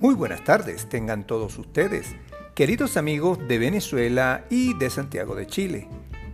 [0.00, 2.16] Muy buenas tardes, tengan todos ustedes,
[2.54, 5.88] queridos amigos de Venezuela y de Santiago de Chile.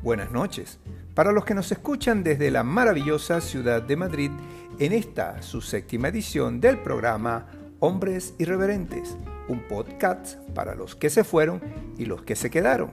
[0.04, 0.78] Buenas noches.
[1.14, 4.30] Para los que nos escuchan desde la maravillosa ciudad de Madrid,
[4.78, 7.48] en esta su séptima edición del programa
[7.80, 9.16] Hombres Irreverentes,
[9.48, 11.60] un podcast para los que se fueron
[11.98, 12.92] y los que se quedaron.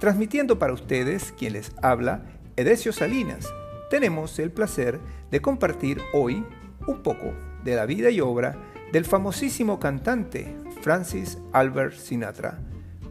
[0.00, 2.22] Transmitiendo para ustedes quien les habla,
[2.56, 3.52] Edesio Salinas.
[3.90, 4.98] Tenemos el placer
[5.30, 6.42] de compartir hoy
[6.86, 8.56] un poco de la vida y obra
[8.96, 12.60] del famosísimo cantante Francis Albert Sinatra,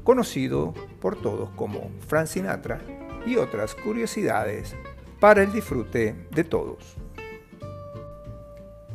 [0.04, 2.82] conocido por todos como Frank Sinatra,
[3.28, 4.76] y otras curiosidades
[5.20, 6.98] para el disfrute de todos.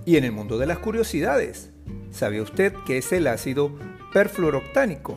[0.04, 1.70] Y en el mundo de las curiosidades,
[2.10, 3.70] ¿sabe usted qué es el ácido
[4.12, 5.16] perfluoroctánico?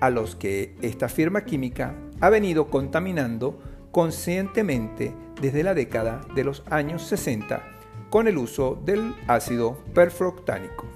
[0.00, 6.62] a los que esta firma química ha venido contaminando conscientemente desde la década de los
[6.70, 7.62] años 60
[8.10, 10.86] con el uso del ácido perfluoctánico,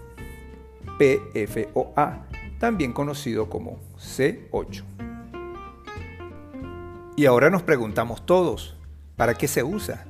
[0.99, 2.27] PFOA,
[2.59, 4.85] también conocido como C8.
[7.17, 8.77] Y ahora nos preguntamos todos,
[9.17, 10.07] ¿para qué se usa?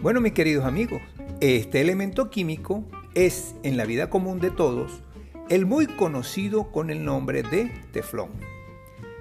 [0.00, 1.00] Bueno, mis queridos amigos,
[1.40, 2.84] este elemento químico
[3.14, 5.02] es en la vida común de todos
[5.48, 8.30] el muy conocido con el nombre de teflón.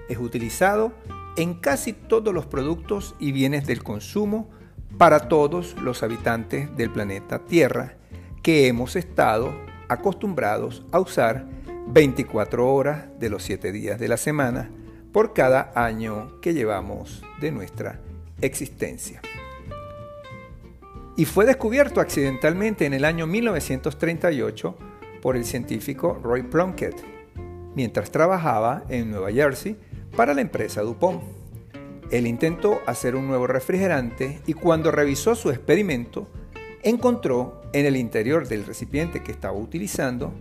[0.09, 0.93] Es utilizado
[1.37, 4.49] en casi todos los productos y bienes del consumo
[4.97, 7.95] para todos los habitantes del planeta Tierra
[8.41, 9.53] que hemos estado
[9.89, 11.45] acostumbrados a usar
[11.87, 14.69] 24 horas de los 7 días de la semana
[15.11, 18.01] por cada año que llevamos de nuestra
[18.41, 19.21] existencia.
[21.17, 24.75] Y fue descubierto accidentalmente en el año 1938
[25.21, 26.95] por el científico Roy Plunkett,
[27.73, 29.77] mientras trabajaba en Nueva Jersey
[30.15, 31.23] para la empresa DuPont.
[32.11, 36.27] Él intentó hacer un nuevo refrigerante y cuando revisó su experimento,
[36.85, 40.31] encontró en el interior del recipiente que estaba utilizando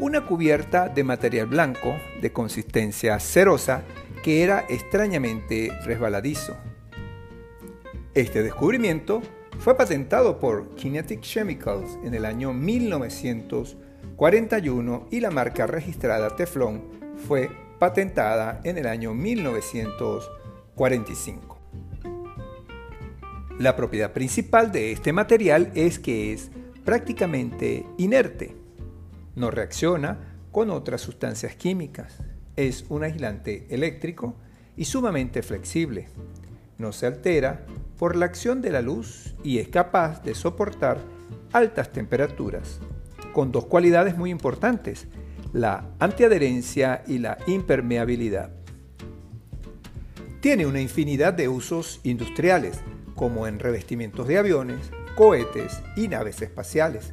[0.00, 3.84] una cubierta de material blanco de consistencia cerosa
[4.24, 6.56] que era extrañamente resbaladizo.
[8.14, 9.20] Este descubrimiento
[9.58, 16.80] fue patentado por Kinetic Chemicals en el año 1941 y la marca registrada Teflon
[17.28, 21.51] fue patentada en el año 1941.
[23.62, 23.64] 45.
[23.64, 26.50] La propiedad principal de este material es que es
[26.84, 28.56] prácticamente inerte.
[29.36, 30.18] No reacciona
[30.50, 32.18] con otras sustancias químicas.
[32.56, 34.34] Es un aislante eléctrico
[34.76, 36.08] y sumamente flexible.
[36.78, 37.64] No se altera
[37.98, 40.98] por la acción de la luz y es capaz de soportar
[41.52, 42.80] altas temperaturas,
[43.32, 45.06] con dos cualidades muy importantes,
[45.52, 48.50] la antiadherencia y la impermeabilidad.
[50.40, 52.80] Tiene una infinidad de usos industriales,
[53.22, 57.12] como en revestimientos de aviones, cohetes y naves espaciales.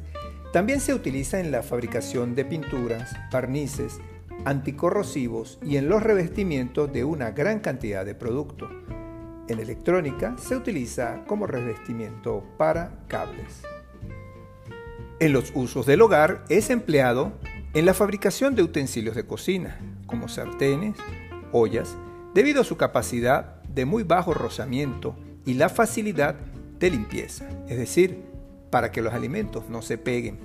[0.52, 4.00] También se utiliza en la fabricación de pinturas, barnices,
[4.44, 8.72] anticorrosivos y en los revestimientos de una gran cantidad de productos.
[9.46, 13.62] En electrónica se utiliza como revestimiento para cables.
[15.20, 17.34] En los usos del hogar es empleado
[17.72, 20.96] en la fabricación de utensilios de cocina, como sartenes,
[21.52, 21.96] ollas,
[22.34, 25.14] debido a su capacidad de muy bajo rozamiento
[25.44, 26.36] y la facilidad
[26.78, 28.22] de limpieza, es decir,
[28.70, 30.38] para que los alimentos no se peguen.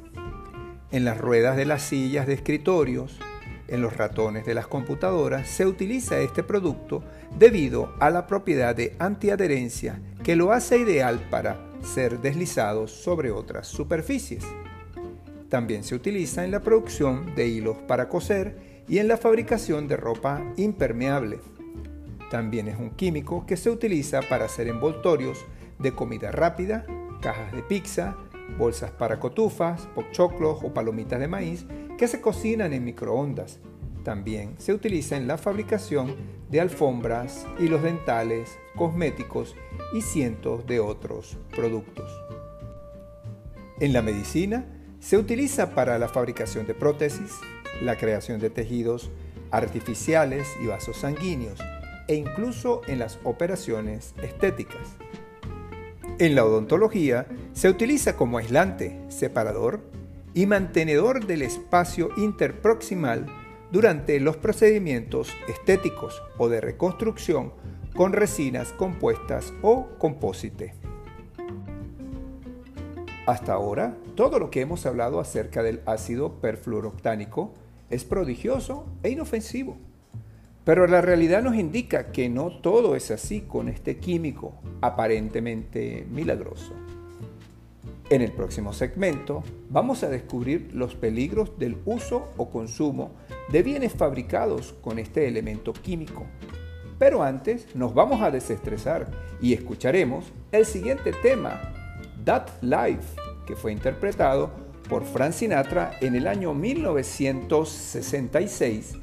[0.92, 3.20] En las ruedas de las sillas de escritorios,
[3.68, 7.04] en los ratones de las computadoras se utiliza este producto
[7.38, 13.68] debido a la propiedad de antiadherencia que lo hace ideal para ser deslizados sobre otras
[13.68, 14.44] superficies.
[15.50, 19.98] También se utiliza en la producción de hilos para coser y en la fabricación de
[19.98, 21.40] ropa impermeable.
[22.36, 25.46] También es un químico que se utiliza para hacer envoltorios
[25.80, 26.86] de comida rápida,
[27.22, 28.18] cajas de pizza,
[28.58, 31.66] bolsas para cotufas, pochoclos o palomitas de maíz
[31.98, 33.62] que se cocinan en microondas.
[34.04, 36.14] también se utiliza en la fabricación
[36.50, 39.56] de alfombras, hilos dentales, cosméticos
[39.94, 42.12] y cientos de otros productos.
[43.80, 44.66] En la medicina
[45.00, 47.32] se utiliza para la fabricación de prótesis,
[47.82, 49.10] la creación de tejidos
[49.52, 51.62] artificiales y vasos sanguíneos
[52.07, 54.98] e incluso en las operaciones estéticas.
[56.18, 59.81] En la odontología se utiliza como aislante, separador
[60.34, 63.25] y mantenedor del espacio interproximal
[63.72, 67.54] durante los procedimientos estéticos o de reconstrucción
[67.96, 70.74] con resinas compuestas o compósite.
[73.25, 77.54] Hasta ahora, todo lo que hemos hablado acerca del ácido perfluoroctánico
[77.90, 79.78] es prodigioso e inofensivo.
[80.66, 86.74] Pero la realidad nos indica que no todo es así con este químico aparentemente milagroso.
[88.10, 93.12] En el próximo segmento vamos a descubrir los peligros del uso o consumo
[93.50, 96.26] de bienes fabricados con este elemento químico.
[96.98, 99.12] Pero antes nos vamos a desestresar
[99.42, 101.74] y escucharemos el siguiente tema,
[102.24, 104.50] That Life, que fue interpretado
[104.90, 108.94] por Frank Sinatra en el año 1966,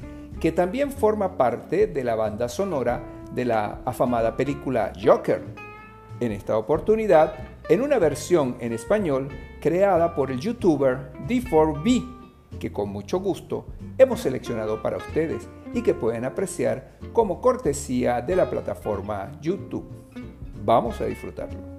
[0.43, 3.01] que también forma parte de la banda sonora
[3.33, 5.41] de la afamada película Joker.
[6.19, 7.33] En esta oportunidad,
[7.69, 9.29] en una versión en español
[9.61, 13.67] creada por el youtuber D4B, que con mucho gusto
[13.97, 19.87] hemos seleccionado para ustedes y que pueden apreciar como cortesía de la plataforma YouTube.
[20.65, 21.73] Vamos a disfrutarlo.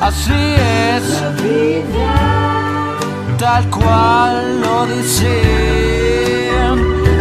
[0.00, 1.20] Así es.
[1.20, 2.96] La vida,
[3.38, 5.28] tal cual lo dicen.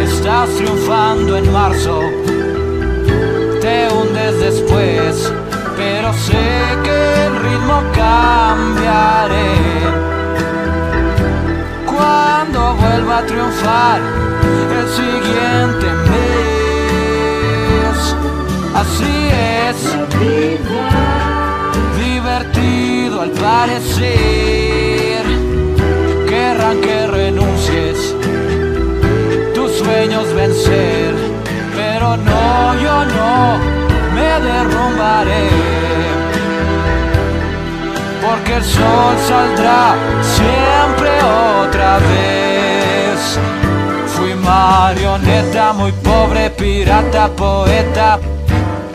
[0.02, 2.00] Estás triunfando en marzo,
[3.60, 5.34] te hundes después,
[5.76, 9.56] pero sé que el ritmo cambiaré.
[11.86, 14.00] Cuando vuelva a triunfar
[14.80, 17.98] el siguiente mes,
[18.74, 19.14] así
[19.68, 19.78] es.
[19.96, 21.09] La vida
[23.22, 25.24] al parecer.
[26.28, 28.16] Querrán que renuncies,
[29.54, 31.14] tus sueños vencer,
[31.76, 33.58] pero no, yo no
[34.16, 35.50] me derrumbaré.
[38.26, 41.10] Porque el sol saldrá siempre
[41.64, 43.40] otra vez.
[44.08, 48.20] Fui marioneta, muy pobre, pirata, poeta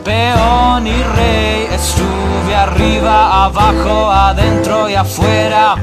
[0.04, 1.68] peón y rey.
[1.72, 5.76] Estuve arriba, abajo, adentro y afuera.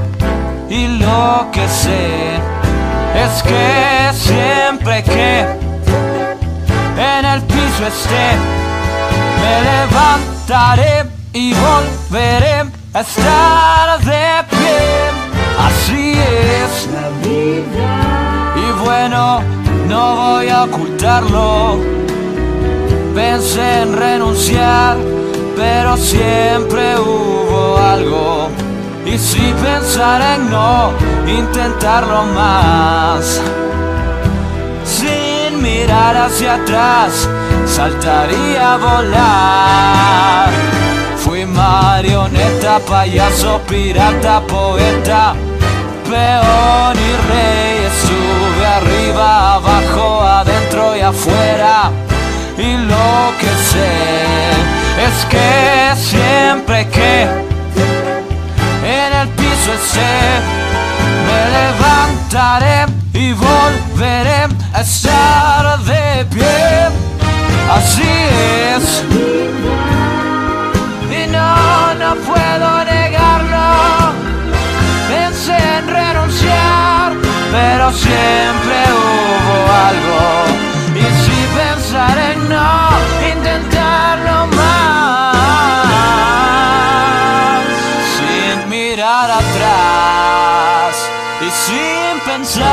[0.70, 2.36] Y lo que sé
[3.14, 5.40] es que siempre que
[6.96, 8.28] en el piso esté,
[9.42, 12.64] me levantaré y volveré
[12.94, 14.78] a estar de pie.
[15.58, 18.54] Así es la vida.
[18.56, 19.42] Y bueno,
[19.88, 22.01] no voy a ocultarlo
[23.14, 24.96] Pensé en renunciar,
[25.54, 28.48] pero siempre hubo algo.
[29.04, 30.92] Y si pensar en no
[31.26, 33.38] intentarlo más,
[34.86, 37.28] sin mirar hacia atrás,
[37.66, 40.48] saltaría a volar.
[41.18, 45.34] Fui marioneta, payaso, pirata, poeta,
[46.08, 47.88] peón y rey.
[47.92, 51.90] Estuve arriba, abajo, adentro y afuera
[52.58, 54.52] y lo que sé
[55.06, 57.22] es que siempre que
[58.84, 60.14] en el piso esté,
[61.26, 66.88] me levantaré y volveré a estar de pie.
[67.70, 68.02] Así
[68.76, 69.02] es.
[71.10, 74.12] Y no, no puedo negarlo.
[75.08, 77.12] Pensé en renunciar,
[77.50, 80.51] pero siempre hubo algo
[81.54, 82.90] pensar en no
[83.32, 85.36] intentarlo más,
[88.16, 90.94] sin mirar atrás
[91.40, 92.64] y sin pensar,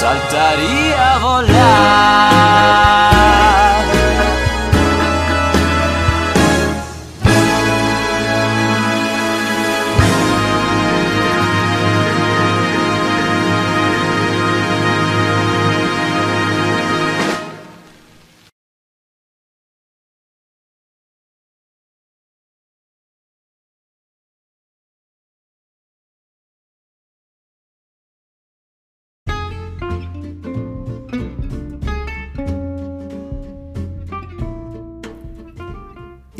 [0.00, 2.31] saltaría a volar.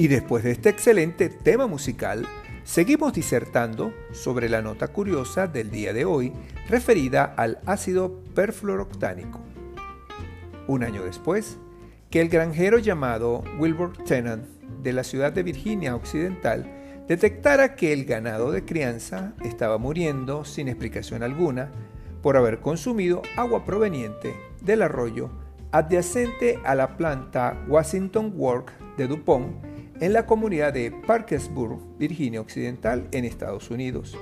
[0.02, 2.26] Y después de este excelente tema musical,
[2.64, 6.32] seguimos disertando sobre la nota curiosa del día de hoy
[6.68, 9.38] referida al ácido perfluoroctánico.
[10.66, 11.56] Un año después,
[12.10, 14.44] que el granjero llamado Wilbur Tennant
[14.82, 20.66] de la ciudad de Virginia Occidental detectara que el ganado de crianza estaba muriendo sin
[20.66, 21.70] explicación alguna
[22.22, 25.30] por haber consumido agua proveniente del arroyo
[25.70, 29.71] adyacente a la planta Washington Work de DuPont
[30.02, 34.18] en la comunidad de Parkersburg, Virginia Occidental, en Estados Unidos,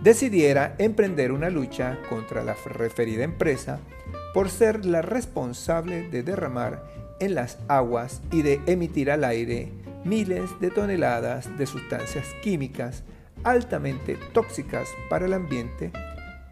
[0.00, 3.80] decidiera emprender una lucha contra la referida empresa
[4.32, 6.84] por ser la responsable de derramar
[7.18, 9.72] en las aguas y de emitir al aire
[10.04, 13.02] miles de toneladas de sustancias químicas
[13.42, 15.90] altamente tóxicas para el ambiente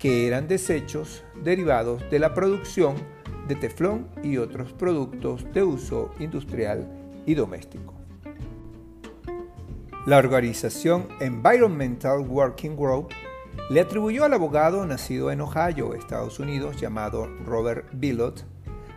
[0.01, 2.97] que eran desechos derivados de la producción
[3.47, 6.89] de teflón y otros productos de uso industrial
[7.27, 8.02] y doméstico.
[10.05, 13.11] La organización Environmental Working Group
[13.71, 18.45] le atribuyó al abogado nacido en Ohio, Estados Unidos, llamado Robert Billot,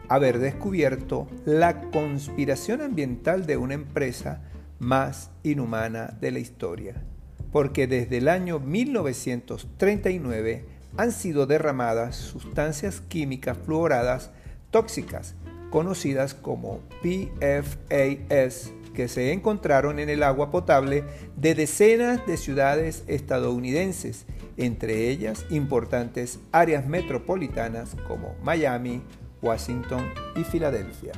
[0.10, 4.42] haber descubierto la conspiración ambiental de una empresa
[4.80, 7.04] más inhumana de la historia,
[7.52, 10.66] porque desde el año 1939
[10.98, 14.32] han sido derramadas sustancias químicas fluoradas
[14.72, 15.36] tóxicas,
[15.70, 21.04] conocidas como PFAS, que se encontraron en el agua potable
[21.36, 24.26] de decenas de ciudades estadounidenses,
[24.58, 29.04] entre ellas importantes áreas metropolitanas como Miami,
[29.42, 31.12] Washington y Filadelfia.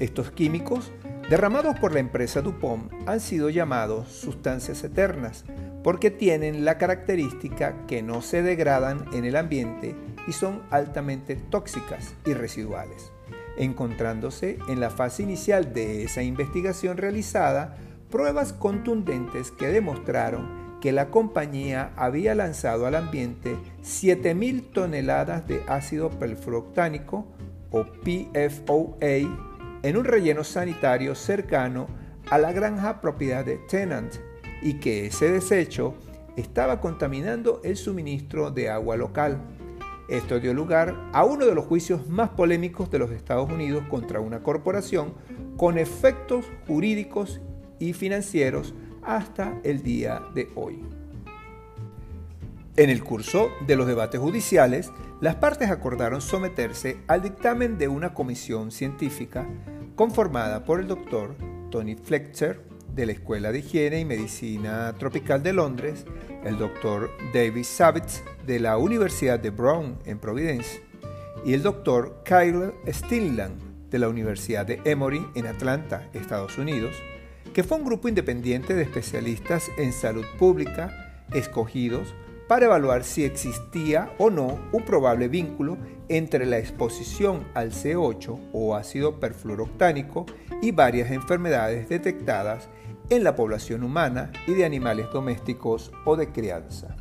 [0.00, 0.90] Estos químicos,
[1.28, 5.44] derramados por la empresa DuPont, han sido llamados sustancias eternas
[5.82, 9.94] porque tienen la característica que no se degradan en el ambiente
[10.26, 13.10] y son altamente tóxicas y residuales,
[13.58, 17.76] encontrándose en la fase inicial de esa investigación realizada
[18.10, 26.08] pruebas contundentes que demostraron que la compañía había lanzado al ambiente 7.000 toneladas de ácido
[26.10, 27.26] perfluoroctánico
[27.70, 29.18] o PFOA
[29.82, 31.88] en un relleno sanitario cercano
[32.30, 34.14] a la granja propiedad de Tenant
[34.62, 35.94] y que ese desecho
[36.36, 39.40] estaba contaminando el suministro de agua local.
[40.08, 44.20] Esto dio lugar a uno de los juicios más polémicos de los Estados Unidos contra
[44.20, 45.12] una corporación
[45.58, 47.42] con efectos jurídicos
[47.78, 50.82] y financieros hasta el día de hoy.
[52.76, 58.14] En el curso de los debates judiciales, las partes acordaron someterse al dictamen de una
[58.14, 59.46] comisión científica
[59.94, 61.34] conformada por el doctor
[61.70, 66.04] Tony Fletcher de la Escuela de Higiene y Medicina Tropical de Londres,
[66.44, 70.82] el doctor David Savitz de la Universidad de Brown en Providence
[71.44, 76.94] y el doctor Kyle Stinland de la Universidad de Emory en Atlanta, Estados Unidos,
[77.54, 82.14] que fue un grupo independiente de especialistas en salud pública escogidos
[82.48, 85.76] para evaluar si existía o no un probable vínculo
[86.08, 90.24] entre la exposición al C8 o ácido perfluoroctánico
[90.62, 92.68] y varias enfermedades detectadas
[93.10, 96.96] en la población humana y de animales domésticos o de crianza.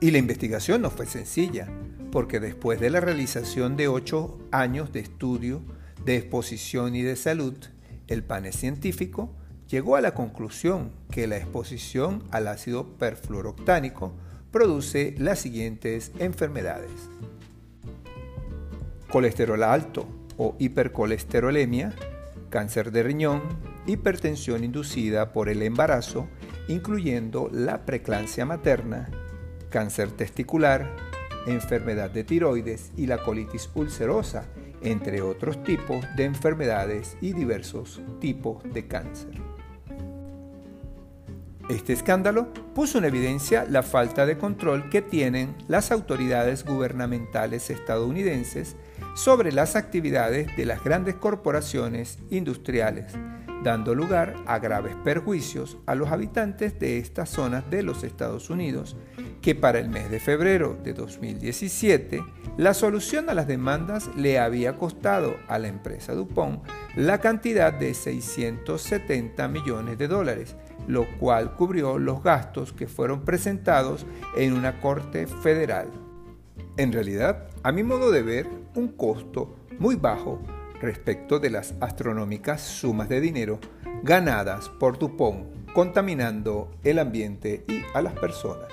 [0.00, 1.68] Y la investigación no fue sencilla,
[2.10, 5.62] porque después de la realización de ocho años de estudio,
[6.04, 7.54] de exposición y de salud,
[8.08, 9.30] el panel científico
[9.68, 14.12] llegó a la conclusión que la exposición al ácido perfluoroctánico
[14.50, 16.90] produce las siguientes enfermedades.
[19.10, 20.06] Colesterol alto
[20.36, 21.94] o hipercolesterolemia,
[22.50, 23.40] cáncer de riñón,
[23.86, 26.28] hipertensión inducida por el embarazo,
[26.68, 29.10] incluyendo la preclancia materna,
[29.70, 30.88] cáncer testicular,
[31.46, 34.44] enfermedad de tiroides y la colitis ulcerosa,
[34.82, 39.40] entre otros tipos de enfermedades y diversos tipos de cáncer.
[41.68, 48.76] Este escándalo puso en evidencia la falta de control que tienen las autoridades gubernamentales estadounidenses
[49.14, 53.14] sobre las actividades de las grandes corporaciones industriales,
[53.62, 58.96] dando lugar a graves perjuicios a los habitantes de estas zonas de los Estados Unidos,
[59.40, 62.24] que para el mes de febrero de 2017
[62.56, 66.62] la solución a las demandas le había costado a la empresa DuPont
[66.96, 74.06] la cantidad de 670 millones de dólares, lo cual cubrió los gastos que fueron presentados
[74.36, 75.88] en una corte federal.
[76.76, 80.40] En realidad, a mi modo de ver, un costo muy bajo
[80.82, 83.58] respecto de las astronómicas sumas de dinero
[84.02, 88.68] ganadas por Dupont contaminando el ambiente y a las personas.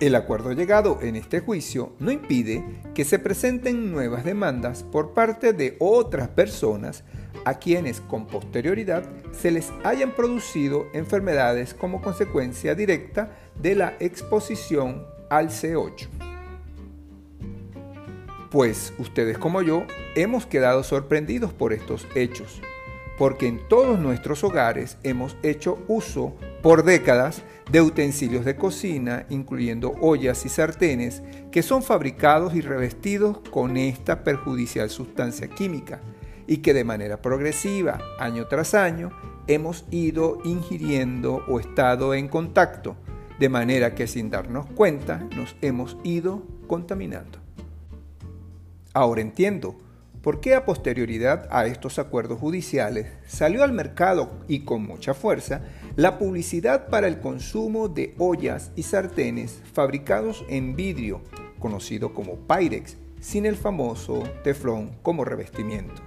[0.00, 5.52] El acuerdo llegado en este juicio no impide que se presenten nuevas demandas por parte
[5.52, 7.02] de otras personas
[7.44, 15.04] a quienes con posterioridad se les hayan producido enfermedades como consecuencia directa de la exposición
[15.30, 16.37] al C8.
[18.50, 22.62] Pues ustedes como yo hemos quedado sorprendidos por estos hechos,
[23.18, 29.92] porque en todos nuestros hogares hemos hecho uso por décadas de utensilios de cocina, incluyendo
[30.00, 36.00] ollas y sartenes, que son fabricados y revestidos con esta perjudicial sustancia química
[36.46, 39.10] y que de manera progresiva, año tras año,
[39.46, 42.96] hemos ido ingiriendo o estado en contacto,
[43.38, 47.47] de manera que sin darnos cuenta nos hemos ido contaminando.
[48.98, 49.76] Ahora entiendo
[50.22, 55.60] por qué a posterioridad a estos acuerdos judiciales salió al mercado y con mucha fuerza
[55.94, 61.20] la publicidad para el consumo de ollas y sartenes fabricados en vidrio,
[61.60, 66.02] conocido como Pyrex, sin el famoso teflón como revestimiento.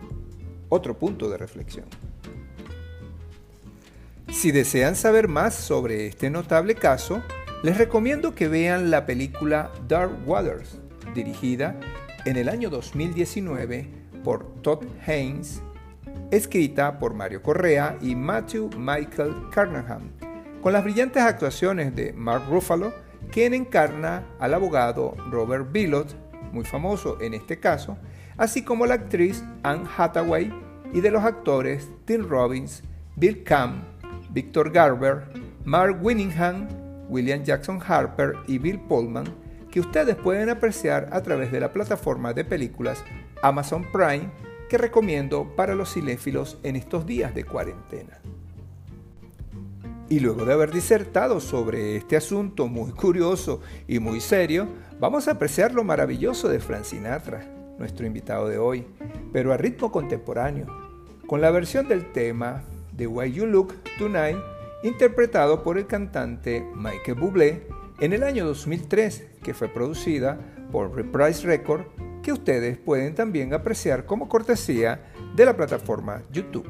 [0.68, 1.86] Otro punto de reflexión.
[4.34, 7.24] Si desean saber más sobre este notable caso,
[7.64, 10.78] les recomiendo que vean la película Dark Waters,
[11.16, 11.80] dirigida
[12.26, 13.88] en el año 2019
[14.24, 15.62] por Todd Haynes,
[16.30, 20.12] escrita por Mario Correa y Matthew Michael Carnahan,
[20.62, 22.94] con las brillantes actuaciones de Mark Ruffalo,
[23.32, 26.16] quien encarna al abogado Robert Billot,
[26.52, 27.98] muy famoso en este caso,
[28.38, 30.54] así como la actriz Anne Hathaway
[30.94, 32.84] y de los actores Tim Robbins,
[33.16, 33.84] Bill Camp,
[34.30, 35.24] Victor Garber,
[35.66, 36.68] Mark Winningham,
[37.10, 39.26] William Jackson Harper y Bill Pullman,
[39.72, 43.04] que ustedes pueden apreciar a través de la plataforma de películas
[43.42, 44.30] Amazon Prime
[44.70, 48.20] que recomiendo para los cinéfilos en estos días de cuarentena.
[50.10, 54.68] Y luego de haber disertado sobre este asunto muy curioso y muy serio,
[55.00, 57.46] vamos a apreciar lo maravilloso de Frank Sinatra,
[57.80, 58.86] nuestro invitado de hoy,
[59.32, 60.68] pero a ritmo contemporáneo,
[61.28, 62.64] con la versión del tema
[62.98, 64.38] The Way You Look Tonight,
[64.84, 70.40] interpretado por el cantante Michael Bublé en el año 2003, que fue producida
[70.72, 71.84] por Reprise Record,
[72.24, 76.68] que ustedes pueden también apreciar como cortesía de la plataforma YouTube.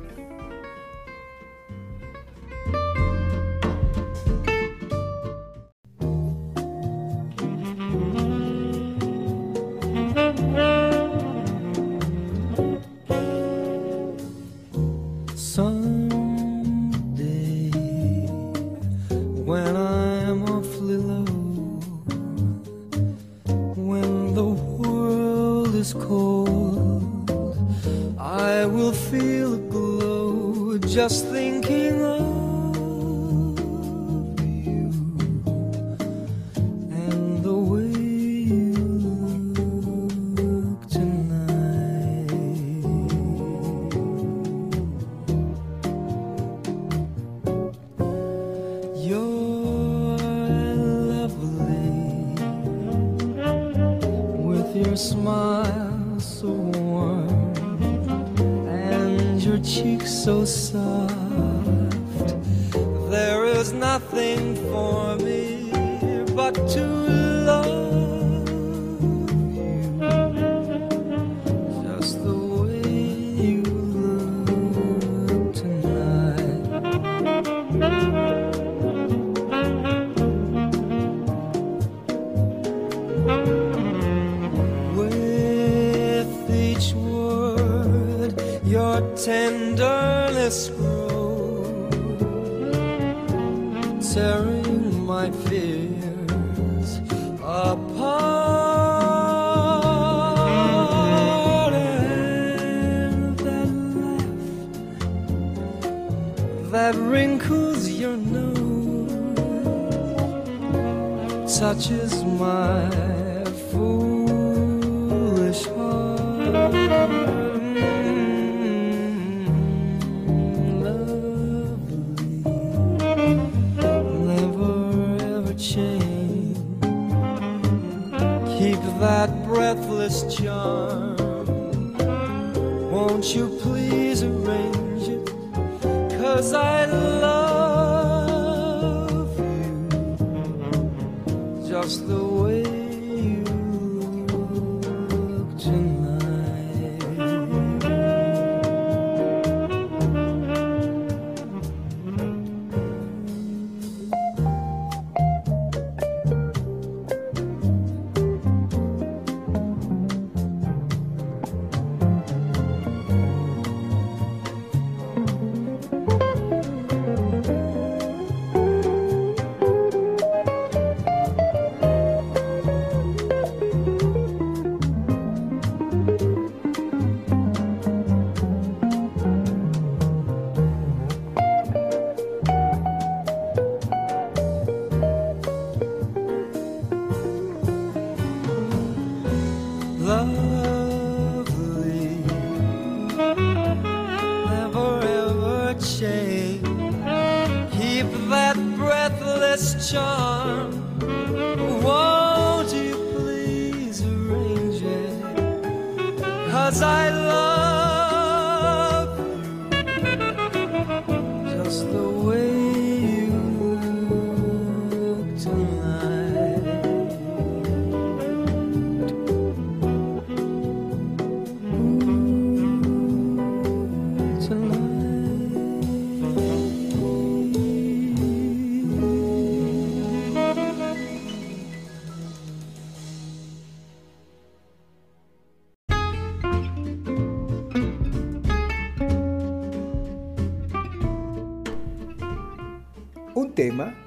[60.24, 61.01] so sad.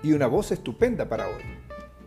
[0.05, 1.43] Y una voz estupenda para hoy.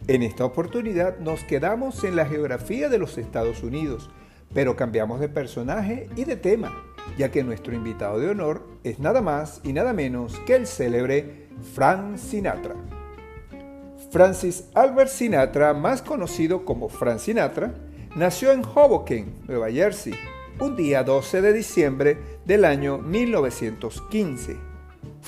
[0.07, 4.09] En esta oportunidad nos quedamos en la geografía de los Estados Unidos,
[4.53, 6.71] pero cambiamos de personaje y de tema,
[7.17, 11.47] ya que nuestro invitado de honor es nada más y nada menos que el célebre
[11.73, 12.75] Frank Sinatra.
[14.11, 17.73] Francis Albert Sinatra, más conocido como Frank Sinatra,
[18.15, 20.13] nació en Hoboken, Nueva Jersey,
[20.59, 24.66] un día 12 de diciembre del año 1915.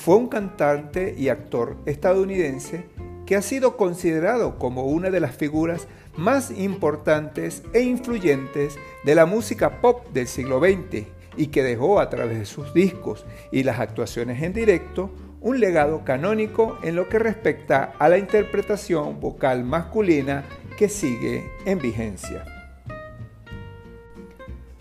[0.02, 2.86] Fue un cantante y actor estadounidense
[3.26, 9.26] que ha sido considerado como una de las figuras más importantes e influyentes de la
[9.26, 11.04] música pop del siglo XX
[11.36, 15.10] y que dejó a través de sus discos y las actuaciones en directo
[15.42, 20.46] un legado canónico en lo que respecta a la interpretación vocal masculina
[20.78, 22.59] que sigue en vigencia.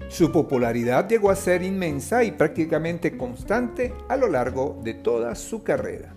[0.10, 5.62] Su popularidad llegó a ser inmensa y prácticamente constante a lo largo de toda su
[5.64, 6.16] carrera.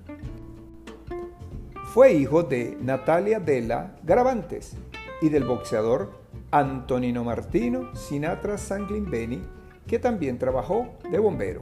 [1.93, 4.79] Fue hijo de Natalia Della Gravantes
[5.21, 6.11] y del boxeador
[6.51, 9.43] Antonino Martino Sinatra Sanglimbeni,
[9.87, 11.61] que también trabajó de bombero.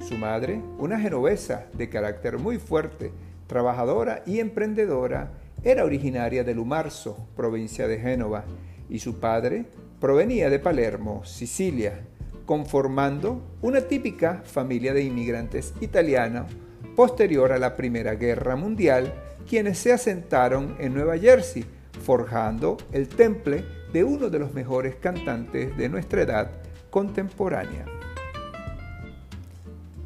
[0.00, 3.12] Su madre, una genovesa de carácter muy fuerte,
[3.46, 5.30] trabajadora y emprendedora,
[5.62, 8.44] era originaria de Lumarzo, provincia de Génova,
[8.88, 9.66] y su padre
[10.00, 12.00] provenía de Palermo, Sicilia,
[12.46, 16.50] conformando una típica familia de inmigrantes italianos
[16.96, 19.12] posterior a la Primera Guerra Mundial,
[19.48, 21.64] quienes se asentaron en Nueva Jersey,
[22.02, 26.50] forjando el temple de uno de los mejores cantantes de nuestra edad
[26.88, 27.84] contemporánea.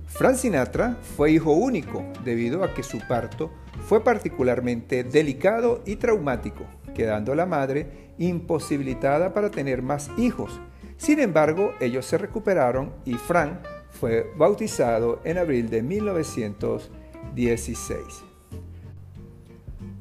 [0.06, 3.50] Frank Sinatra fue hijo único debido a que su parto
[3.86, 10.60] fue particularmente delicado y traumático, quedando la madre imposibilitada para tener más hijos.
[10.96, 13.58] Sin embargo, ellos se recuperaron y Frank
[13.90, 18.00] fue bautizado en abril de 1916.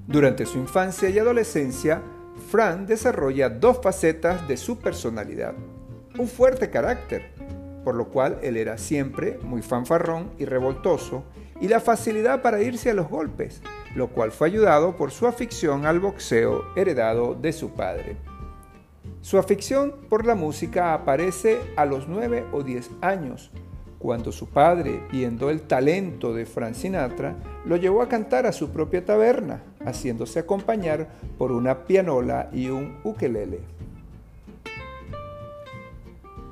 [0.08, 2.02] Durante su infancia y adolescencia,
[2.50, 5.54] Frank desarrolla dos facetas de su personalidad.
[6.18, 7.32] Un fuerte carácter,
[7.84, 11.24] por lo cual él era siempre muy fanfarrón y revoltoso,
[11.62, 13.62] y la facilidad para irse a los golpes,
[13.96, 18.18] lo cual fue ayudado por su afición al boxeo heredado de su padre.
[19.22, 23.52] Su afición por la música aparece a los 9 o 10 años,
[24.04, 28.70] cuando su padre, viendo el talento de Frank Sinatra, lo llevó a cantar a su
[28.70, 33.62] propia taberna, haciéndose acompañar por una pianola y un ukelele.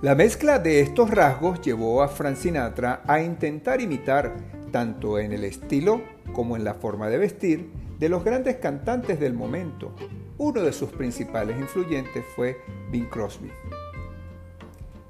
[0.01, 4.34] La mezcla de estos rasgos llevó a Frank Sinatra a intentar imitar,
[4.72, 6.02] tanto en el estilo
[6.34, 9.94] como en la forma de vestir, de los grandes cantantes del momento.
[10.38, 12.58] Uno de sus principales influyentes fue
[12.90, 13.52] Bing Crosby.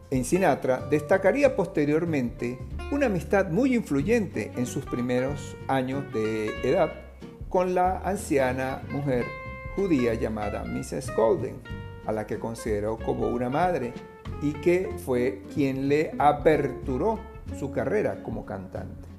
[0.09, 2.59] En Sinatra destacaría posteriormente
[2.91, 6.91] una amistad muy influyente en sus primeros años de edad
[7.47, 9.25] con la anciana mujer
[9.75, 11.15] judía llamada Mrs.
[11.15, 11.61] Golden,
[12.05, 13.93] a la que consideró como una madre
[14.41, 17.19] y que fue quien le aperturó
[17.57, 19.10] su carrera como cantante.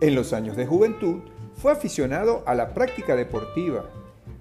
[0.00, 1.22] En los años de juventud
[1.56, 3.86] fue aficionado a la práctica deportiva,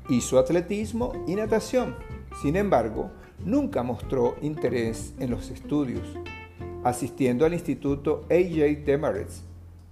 [0.07, 1.95] hizo atletismo y natación.
[2.43, 3.09] Sin embargo,
[3.43, 6.07] nunca mostró interés en los estudios,
[6.83, 8.83] asistiendo al Instituto A.J.
[8.85, 9.45] Demarest,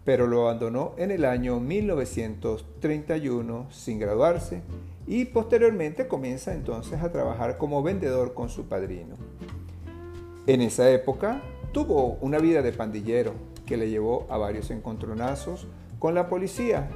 [0.04, 4.62] pero lo abandonó en el año 1931 sin graduarse
[5.08, 9.16] y posteriormente comienza entonces a trabajar como vendedor con su padrino.
[10.46, 15.68] En esa época tuvo una vida de pandillero que le llevó a varios encontronazos
[16.00, 16.90] con la policía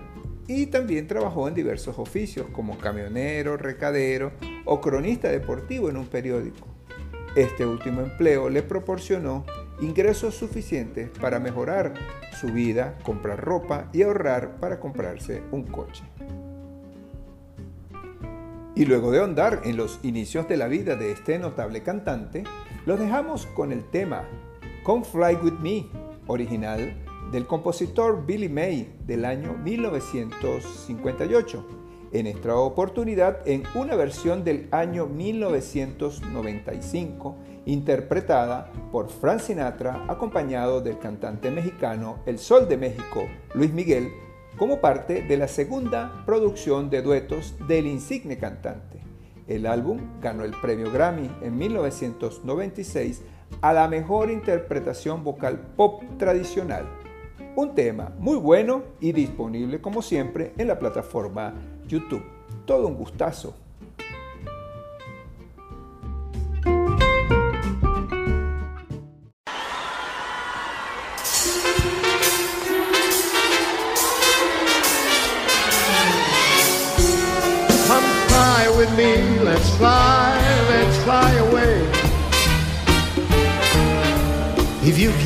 [0.48, 4.32] y también trabajó en diversos oficios como camionero, recadero
[4.66, 6.68] o cronista deportivo en un periódico.
[7.36, 9.46] Este último empleo le proporcionó
[9.80, 11.94] ingresos suficientes para mejorar
[12.40, 16.04] su vida, comprar ropa y ahorrar para comprarse un coche.
[18.76, 22.44] Y luego de ahondar en los inicios de la vida de este notable cantante,
[22.86, 24.24] los dejamos con el tema
[24.84, 25.86] Come Fly With Me,
[26.30, 26.94] original
[27.32, 31.66] del compositor Billy May del año 1958,
[32.12, 40.98] en esta oportunidad en una versión del año 1995, interpretada por Frank Sinatra, acompañado del
[40.98, 44.10] cantante mexicano El Sol de México, Luis Miguel,
[44.58, 48.98] como parte de la segunda producción de duetos del insigne cantante.
[49.48, 53.24] El álbum ganó el premio Grammy en 1996
[53.62, 56.88] a la mejor interpretación vocal pop tradicional.
[57.56, 61.54] Un tema muy bueno y disponible como siempre en la plataforma
[61.88, 62.24] YouTube.
[62.66, 63.56] Todo un gustazo.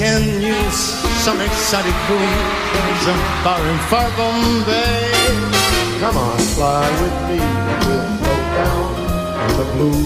[0.03, 0.81] Can use
[1.23, 3.05] some exotic cruise
[3.43, 5.11] far and far Bombay,
[6.01, 7.39] come on, fly with me,
[7.87, 8.89] we'll float down
[9.43, 10.01] in the blue.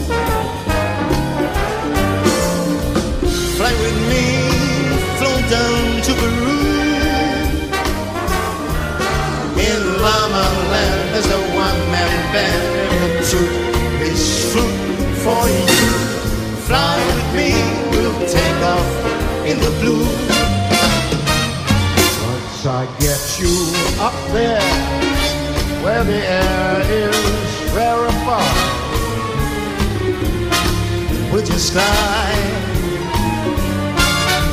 [3.57, 4.23] Fly with me,
[5.17, 6.57] float down to Peru.
[9.67, 12.76] In Mama Land, there's a one-man band,
[19.57, 20.05] in the blue.
[22.27, 23.53] Once I get you
[23.99, 24.61] up there,
[25.83, 28.67] where the air is rarefied,
[31.31, 32.53] we'll just glide.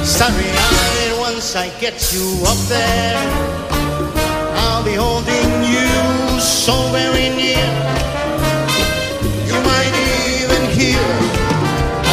[0.04, 3.16] Starry-eyed, once I get you up there.
[4.56, 7.68] I'll be holding you so very near.
[9.48, 9.94] You might
[10.38, 11.04] even hear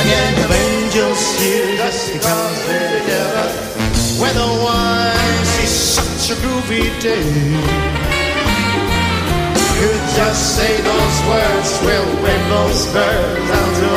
[0.01, 3.47] again of angels here just because they're together.
[4.19, 7.23] Weather-wise, it's such a groovy day.
[9.79, 13.87] You just say those words, we'll bring those birds down to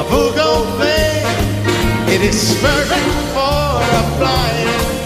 [0.00, 1.22] Acapulco Bay.
[2.08, 5.03] It is perfect for a flying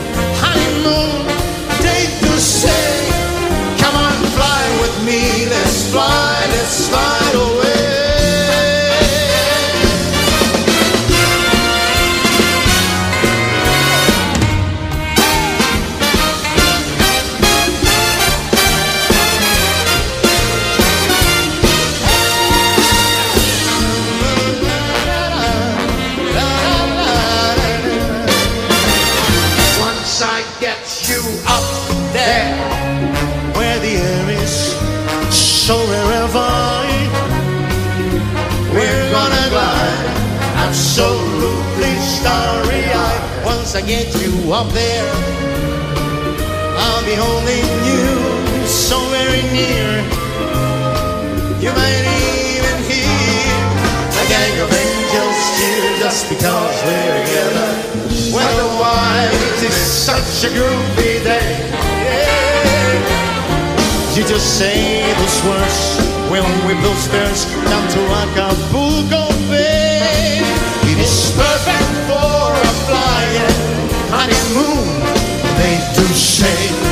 [43.68, 45.04] Once I get you up there,
[46.80, 48.00] I'll be holding you
[48.64, 50.00] so very near.
[51.60, 52.04] You might
[52.48, 53.60] even hear
[54.08, 57.68] a gang of angels cheer just because we're together.
[58.32, 61.68] Weather-wise, it's such a groovy day.
[62.08, 63.04] Yeah.
[64.16, 66.00] You just say those words,
[66.32, 69.27] when we'll whip those birds down to Acapulco
[72.88, 73.52] flying
[74.14, 74.88] honeymoon.
[75.58, 76.87] They do say,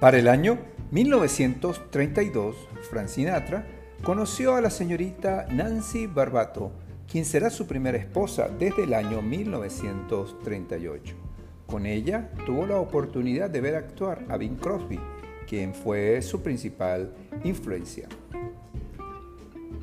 [0.00, 0.58] Para el año
[0.92, 2.54] 1932,
[2.88, 3.66] Frank Sinatra
[4.04, 6.70] conoció a la señorita Nancy Barbato,
[7.10, 11.16] quien será su primera esposa desde el año 1938.
[11.66, 15.00] Con ella tuvo la oportunidad de ver actuar a Bing Crosby,
[15.48, 18.06] quien fue su principal influencia.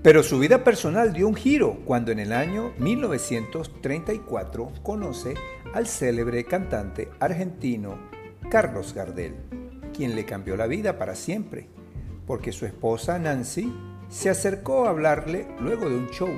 [0.01, 5.33] Pero su vida personal dio un giro cuando en el año 1934 conoce
[5.73, 7.97] al célebre cantante argentino
[8.49, 9.64] Carlos Gardel,
[9.95, 11.67] quien le cambió la vida para siempre,
[12.27, 13.73] porque su esposa Nancy
[14.09, 16.29] se acercó a hablarle luego de un show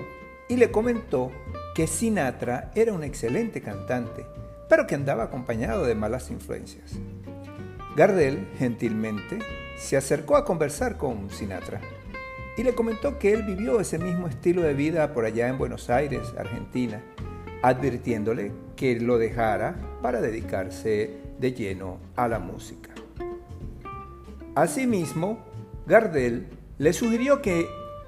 [0.50, 1.32] y le comentó
[1.76, 4.26] que Sinatra era un excelente cantante,
[4.70, 6.94] pero que andaba acompañado de malas influencias.
[7.96, 9.40] Gardel, gentilmente,
[9.78, 11.82] se acercó a conversar con Sinatra
[12.58, 15.90] y le comentó que él vivió ese mismo estilo de vida por allá en Buenos
[15.90, 17.02] Aires, Argentina,
[17.62, 22.97] advirtiéndole que lo dejara para dedicarse de lleno a la música.
[24.58, 25.38] Asimismo,
[25.86, 26.48] Gardel
[26.80, 27.68] le sugirió que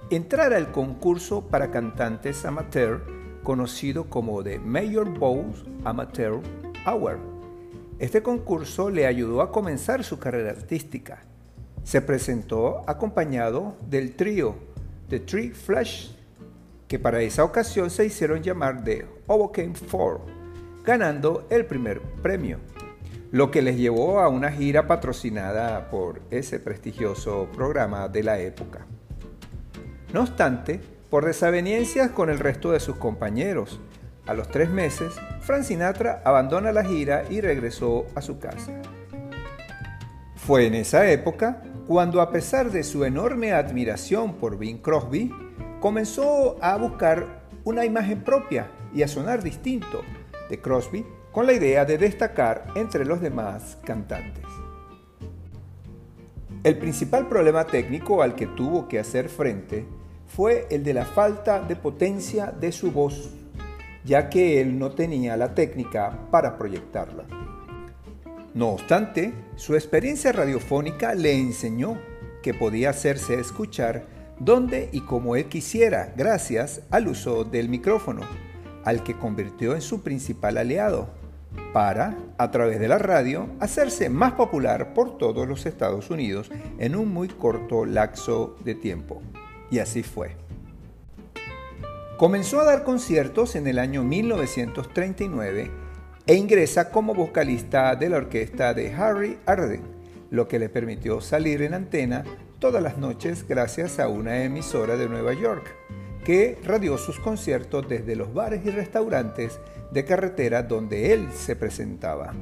[0.09, 3.03] entrara al concurso para cantantes amateur
[3.43, 6.41] conocido como The Mayor Bowes Amateur
[6.87, 7.19] Hour.
[7.99, 11.21] Este concurso le ayudó a comenzar su carrera artística.
[11.83, 14.55] Se presentó acompañado del trío
[15.07, 16.13] The Three Flash,
[16.87, 20.21] que para esa ocasión se hicieron llamar The Hoboken Four,
[20.83, 22.57] ganando el primer premio
[23.31, 28.87] lo que les llevó a una gira patrocinada por ese prestigioso programa de la época.
[30.13, 33.79] No obstante, por desavenencias con el resto de sus compañeros,
[34.25, 38.73] a los tres meses, Frank Sinatra abandona la gira y regresó a su casa.
[40.35, 45.31] Fue en esa época cuando, a pesar de su enorme admiración por Bing Crosby,
[45.79, 50.01] comenzó a buscar una imagen propia y a sonar distinto
[50.49, 54.43] de Crosby con la idea de destacar entre los demás cantantes.
[56.63, 59.85] El principal problema técnico al que tuvo que hacer frente
[60.27, 63.29] fue el de la falta de potencia de su voz,
[64.03, 67.23] ya que él no tenía la técnica para proyectarla.
[68.53, 71.97] No obstante, su experiencia radiofónica le enseñó
[72.41, 74.05] que podía hacerse escuchar
[74.39, 78.21] donde y como él quisiera gracias al uso del micrófono,
[78.83, 81.18] al que convirtió en su principal aliado,
[81.73, 86.95] para, a través de la radio, hacerse más popular por todos los Estados Unidos en
[86.95, 89.21] un muy corto lapso de tiempo.
[89.71, 90.35] Y así fue.
[92.17, 95.71] Comenzó a dar conciertos en el año 1939
[96.25, 99.81] e ingresa como vocalista de la orquesta de Harry Arden,
[100.29, 102.23] lo que le permitió salir en antena
[102.59, 105.73] todas las noches gracias a una emisora de Nueva York,
[106.25, 109.59] que radió sus conciertos desde los bares y restaurantes
[109.91, 112.33] de carretera donde él se presentaba.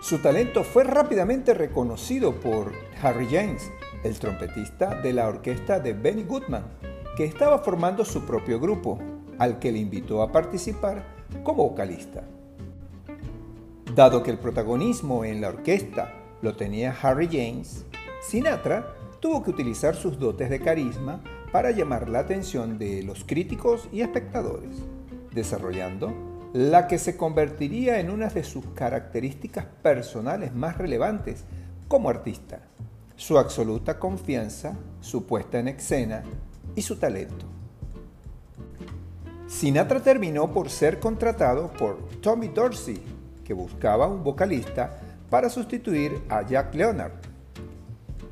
[0.00, 2.72] Su talento fue rápidamente reconocido por
[3.02, 3.70] Harry James,
[4.02, 6.64] el trompetista de la orquesta de Benny Goodman,
[7.16, 8.98] que estaba formando su propio grupo,
[9.38, 11.04] al que le invitó a participar
[11.42, 12.22] como vocalista.
[13.94, 17.84] Dado que el protagonismo en la orquesta lo tenía Harry James,
[18.22, 21.22] Sinatra tuvo que utilizar sus dotes de carisma
[21.52, 24.86] para llamar la atención de los críticos y espectadores
[25.32, 31.44] desarrollando la que se convertiría en una de sus características personales más relevantes
[31.86, 32.60] como artista,
[33.16, 36.22] su absoluta confianza, su puesta en escena
[36.74, 37.46] y su talento.
[39.46, 43.02] Sinatra terminó por ser contratado por Tommy Dorsey,
[43.44, 47.12] que buscaba un vocalista para sustituir a Jack Leonard.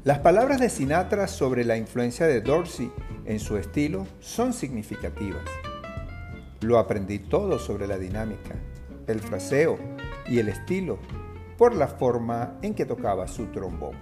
[0.04, 2.90] Las palabras de Sinatra sobre la influencia de Dorsey
[3.26, 5.44] en su estilo son significativas.
[6.60, 8.56] Lo aprendí todo sobre la dinámica,
[9.06, 9.78] el fraseo
[10.26, 10.98] y el estilo
[11.56, 13.96] por la forma en que tocaba su trombón.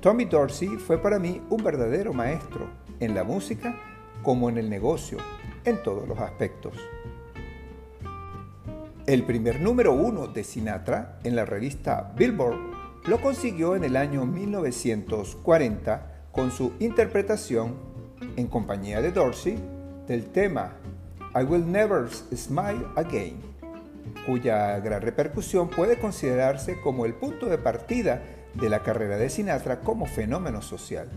[0.00, 2.68] Tommy Dorsey fue para mí un verdadero maestro
[3.00, 3.76] en la música
[4.22, 5.18] como en el negocio,
[5.64, 6.74] en todos los aspectos.
[9.06, 12.58] El primer número uno de Sinatra en la revista Billboard
[13.06, 17.74] lo consiguió en el año 1940 con su interpretación
[18.36, 19.58] en compañía de Dorsey
[20.06, 20.76] del tema
[21.38, 23.36] I Will Never Smile Again,
[24.26, 28.22] cuya gran repercusión puede considerarse como el punto de partida
[28.54, 31.08] de la carrera de Sinatra como fenómeno social.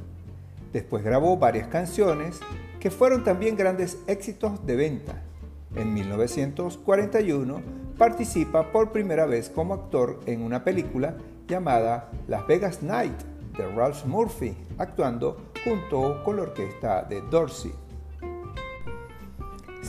[0.74, 2.40] Después grabó varias canciones
[2.80, 5.24] que fueron también grandes éxitos de venta.
[5.76, 7.62] En 1941
[7.98, 11.16] participa por primera vez como actor en una película
[11.48, 13.20] llamada Las Vegas Night
[13.58, 17.74] de Ralph Murphy, actuando junto con la orquesta de Dorsey.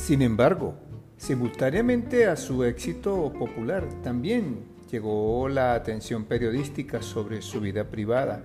[0.02, 0.74] Sin embargo,
[1.16, 8.42] simultáneamente a su éxito popular también llegó la atención periodística sobre su vida privada,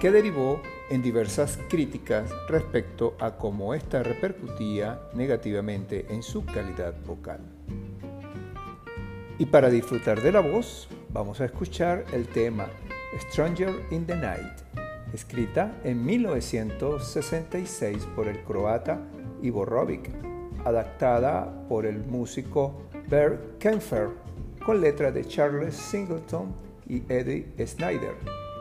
[0.00, 7.40] que derivó en diversas críticas respecto a cómo ésta repercutía negativamente en su calidad vocal.
[9.38, 12.66] Y para disfrutar de la voz, vamos a escuchar el tema
[13.30, 14.60] Stranger in the Night,
[15.14, 19.00] escrita en 1966 por el croata
[19.40, 20.28] Ivo Robic
[20.68, 24.10] adaptada por el músico Bert Kempfer,
[24.64, 26.54] con letra de Charles Singleton
[26.86, 28.14] y Eddie Snyder,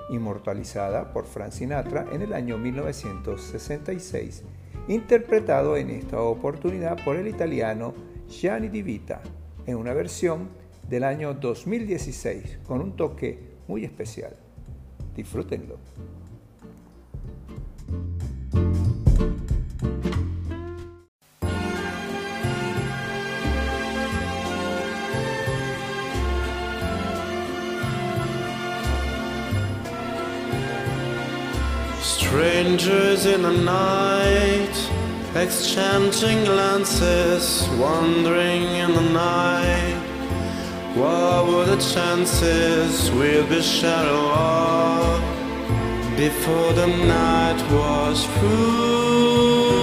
[0.10, 4.44] inmortalizada por Frank Sinatra en el año 1966,
[4.88, 7.94] interpretado en esta oportunidad por el italiano
[8.30, 9.22] Gianni Di Vita,
[9.66, 10.50] en una versión
[10.90, 14.34] del año 2016 con un toque muy especial.
[15.16, 15.78] Disfrútenlo.
[32.28, 34.76] Strangers in the night,
[35.34, 39.96] exchanging glances, wandering in the night.
[40.94, 45.22] What were the chances we'll be sharing love
[46.18, 49.78] before the night was through?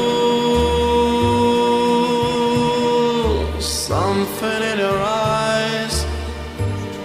[3.59, 6.05] Something in your eyes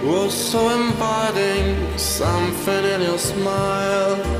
[0.04, 4.39] was so inviting, something in your smile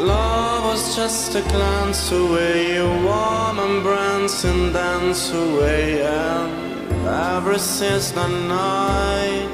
[0.00, 6.02] Love was just a glance away, a warm embrace and dance away.
[6.02, 9.48] And ever since the night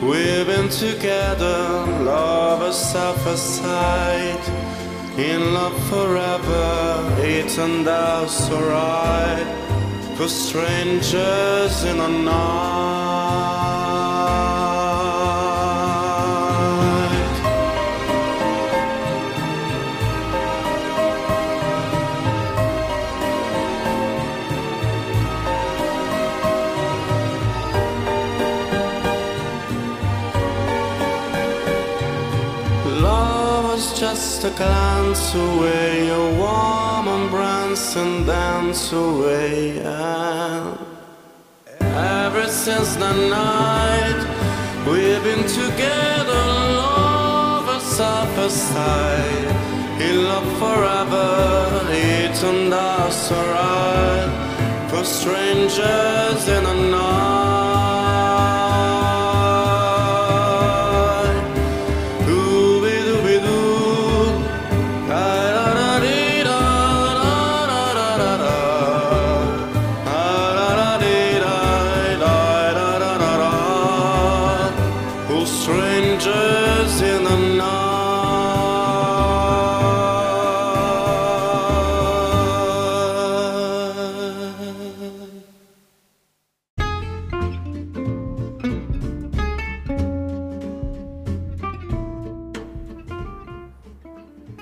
[0.00, 4.44] we've been together, lovers side by side,
[5.18, 7.16] in love forever.
[7.18, 9.46] It turned out so right
[10.16, 13.63] for strangers in the night.
[34.56, 39.78] Glance away, a warm embrace and dance away.
[39.80, 40.78] And
[41.80, 44.20] ever since the night
[44.86, 46.42] we've been together,
[46.80, 49.50] lovers side by side,
[50.00, 51.30] in love forever.
[51.90, 54.30] It turned out so right
[54.90, 57.43] for strangers in the night.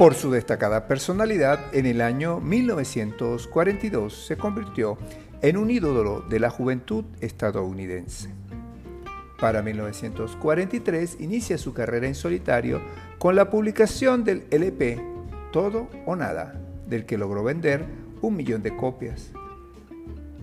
[0.02, 4.98] Por su destacada personalidad, en el año 1942 se convirtió
[5.42, 8.28] en un ídolo de la juventud estadounidense.
[9.38, 12.82] Para 1943 inicia su carrera en solitario
[13.20, 15.00] con la publicación del LP
[15.52, 17.84] Todo o Nada, del que logró vender
[18.22, 19.30] un millón de copias.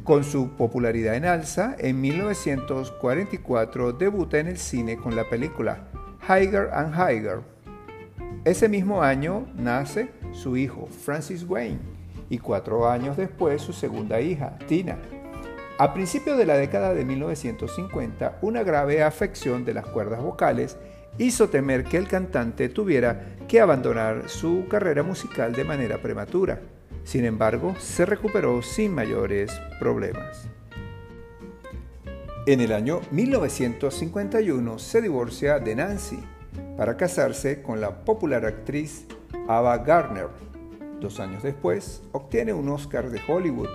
[0.05, 5.89] Con su popularidad en alza, en 1944 debuta en el cine con la película
[6.29, 7.41] Higher and Higher.
[8.45, 11.79] Ese mismo año nace su hijo Francis Wayne
[12.29, 14.97] y cuatro años después su segunda hija, Tina.
[15.77, 20.77] A principios de la década de 1950, una grave afección de las cuerdas vocales
[21.17, 26.61] hizo temer que el cantante tuviera que abandonar su carrera musical de manera prematura.
[27.03, 30.49] Sin embargo, se recuperó sin mayores problemas.
[32.45, 36.19] En el año 1951 se divorcia de Nancy
[36.77, 39.05] para casarse con la popular actriz
[39.47, 40.27] Ava Gardner.
[40.99, 43.69] Dos años después, obtiene un Oscar de Hollywood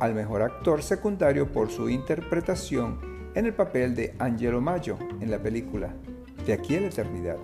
[0.00, 2.98] al mejor actor secundario por su interpretación
[3.34, 5.94] en el papel de Angelo Maggio en la película
[6.44, 7.36] De aquí a la eternidad.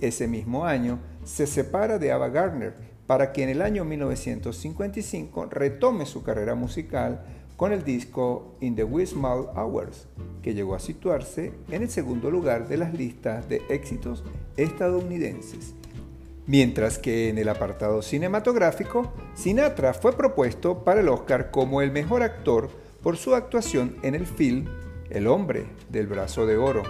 [0.00, 2.74] Ese mismo año se separa de Ava Gardner
[3.06, 7.24] para que en el año 1955 retome su carrera musical
[7.56, 10.06] con el disco In the Wee Small Hours,
[10.42, 14.24] que llegó a situarse en el segundo lugar de las listas de éxitos
[14.56, 15.74] estadounidenses.
[16.46, 22.22] Mientras que en el apartado cinematográfico, Sinatra fue propuesto para el Oscar como el mejor
[22.22, 22.68] actor
[23.02, 24.66] por su actuación en el film
[25.08, 26.82] El hombre del brazo de oro.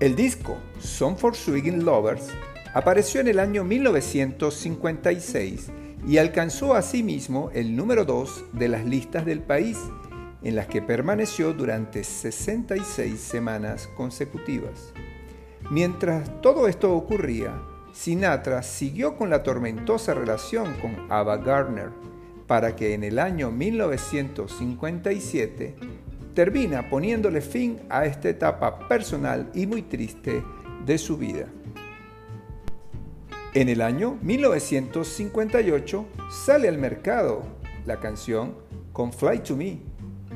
[0.00, 2.26] El disco Song for Swinging Lovers
[2.74, 5.70] apareció en el año 1956
[6.06, 9.78] y alcanzó asimismo el número 2 de las listas del país,
[10.42, 14.92] en las que permaneció durante 66 semanas consecutivas.
[15.70, 17.58] Mientras todo esto ocurría,
[17.94, 21.88] Sinatra siguió con la tormentosa relación con Ava Gardner,
[22.46, 25.76] para que en el año 1957
[26.34, 30.44] termina poniéndole fin a esta etapa personal y muy triste
[30.84, 31.46] de su vida.
[33.54, 37.42] En el año 1958 sale al mercado
[37.86, 38.56] la canción
[38.92, 39.78] Con Fly to Me,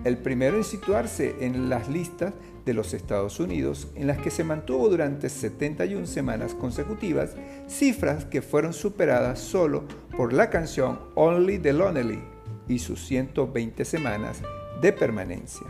[0.05, 2.33] el primero en situarse en las listas
[2.65, 7.35] de los Estados Unidos, en las que se mantuvo durante 71 semanas consecutivas,
[7.67, 9.83] cifras que fueron superadas solo
[10.17, 12.21] por la canción Only the Lonely
[12.69, 14.43] y sus 120 semanas
[14.81, 15.67] de permanencia.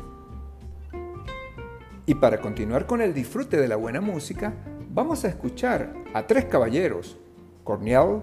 [2.05, 4.53] Y para continuar con el disfrute de la buena música,
[4.91, 7.17] vamos a escuchar a tres caballeros,
[7.69, 8.23] Cornell,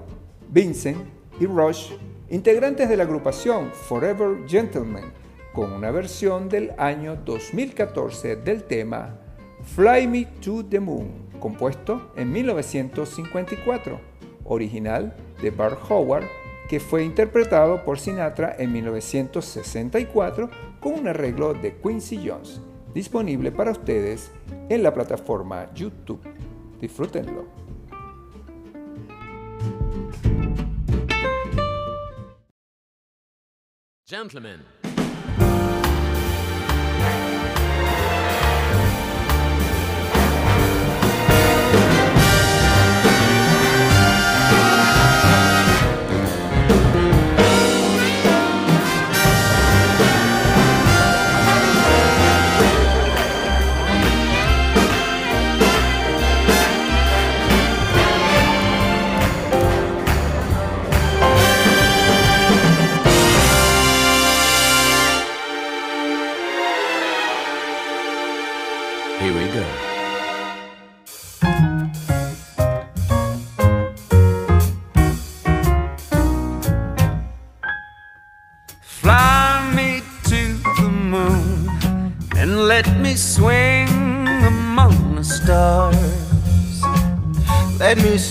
[0.49, 0.97] Vincent
[1.39, 1.91] y Rush,
[2.31, 5.03] integrantes de la agrupación Forever Gentlemen,
[5.53, 9.19] con una versión del año 2014 del tema
[9.75, 13.99] Fly Me to the Moon, compuesto en 1954,
[14.45, 16.25] original de Bart Howard,
[16.67, 22.61] que fue interpretado por Sinatra en 1964 con un arreglo de Quincy Jones,
[22.95, 24.31] disponible para ustedes
[24.69, 26.21] en la plataforma YouTube.
[26.81, 27.64] Disfrútenlo.
[34.05, 34.59] Gentlemen.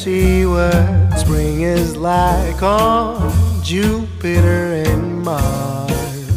[0.04, 3.32] See what spring is like on
[3.62, 6.28] Jupiter and Mars.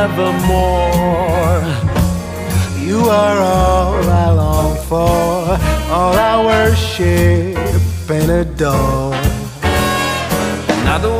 [0.01, 1.61] forevermore.
[2.79, 5.57] You are all I long for,
[5.93, 9.13] all I worship and adore.
[10.79, 11.13] In other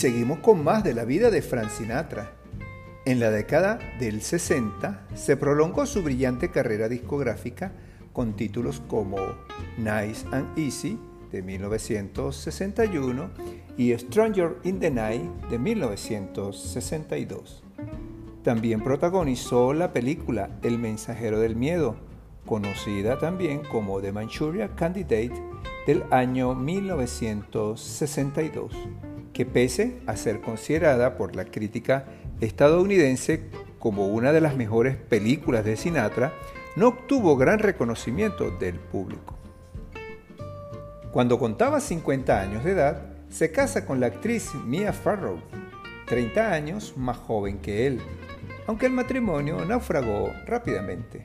[0.00, 2.32] seguimos con más de la vida de Frank Sinatra.
[3.04, 7.74] En la década del 60 se prolongó su brillante carrera discográfica
[8.14, 9.18] con títulos como
[9.76, 10.98] Nice and Easy
[11.30, 13.30] de 1961
[13.76, 17.62] y Stranger in the Night de 1962.
[18.42, 21.96] También protagonizó la película El mensajero del miedo,
[22.46, 25.34] conocida también como The Manchuria Candidate
[25.86, 28.72] del año 1962,
[29.40, 32.04] que pese a ser considerada por la crítica
[32.42, 36.34] estadounidense como una de las mejores películas de Sinatra,
[36.76, 39.38] no obtuvo gran reconocimiento del público.
[41.10, 45.40] Cuando contaba 50 años de edad, se casa con la actriz Mia Farrow,
[46.04, 47.98] 30 años más joven que él,
[48.66, 51.22] aunque el matrimonio naufragó rápidamente.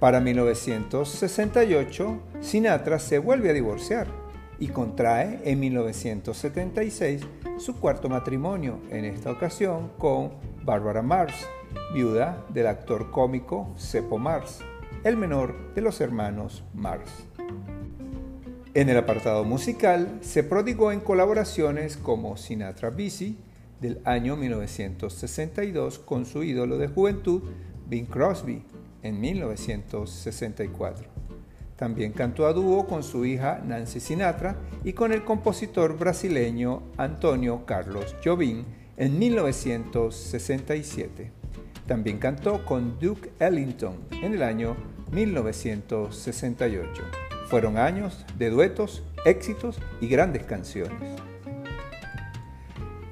[0.00, 4.27] Para 1968, Sinatra se vuelve a divorciar
[4.58, 7.22] y contrae en 1976
[7.58, 10.32] su cuarto matrimonio, en esta ocasión con
[10.64, 11.34] Barbara Mars,
[11.94, 14.60] viuda del actor cómico Seppo Mars,
[15.04, 17.10] el menor de los hermanos Mars.
[18.74, 23.36] En el apartado musical se prodigó en colaboraciones como Sinatra Busy
[23.80, 27.42] del año 1962 con su ídolo de juventud
[27.88, 28.62] Bing Crosby
[29.02, 31.27] en 1964.
[31.78, 37.64] También cantó a dúo con su hija Nancy Sinatra y con el compositor brasileño Antonio
[37.66, 38.64] Carlos Jobim
[38.96, 41.30] en 1967.
[41.86, 44.76] También cantó con Duke Ellington en el año
[45.12, 47.00] 1968.
[47.46, 50.98] Fueron años de duetos, éxitos y grandes canciones.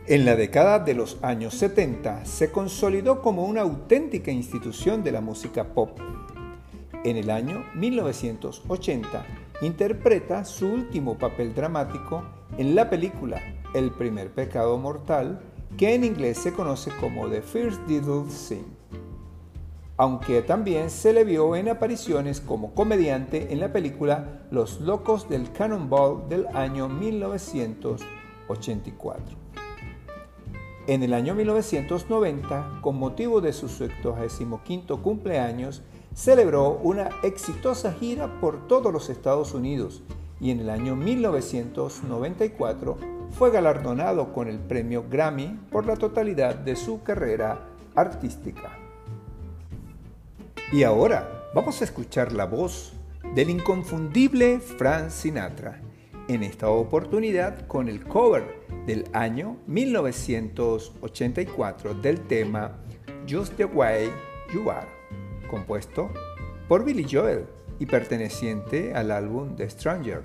[0.08, 5.20] En la década de los años 70 se consolidó como una auténtica institución de la
[5.20, 6.00] música pop.
[7.06, 9.24] En el año 1980
[9.62, 12.24] interpreta su último papel dramático
[12.58, 13.40] en la película
[13.74, 15.40] El primer pecado mortal,
[15.78, 18.74] que en inglés se conoce como The First Diddle Sin
[19.98, 25.52] aunque también se le vio en apariciones como comediante en la película Los Locos del
[25.52, 29.46] Cannonball del año 1984.
[30.88, 35.82] En el año 1990, con motivo de su 75 cumpleaños,
[36.16, 40.02] celebró una exitosa gira por todos los Estados Unidos
[40.40, 42.96] y en el año 1994
[43.32, 48.78] fue galardonado con el premio Grammy por la totalidad de su carrera artística.
[50.72, 52.94] Y ahora vamos a escuchar la voz
[53.34, 55.82] del inconfundible Frank Sinatra,
[56.28, 62.78] en esta oportunidad con el cover del año 1984 del tema
[63.28, 64.10] Just the Way
[64.52, 64.95] You Are,
[65.46, 66.10] compuesto
[66.68, 67.46] por Billy Joel
[67.78, 70.20] y perteneciente al álbum The Stranger,